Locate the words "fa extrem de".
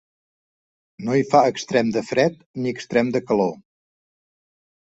1.33-2.03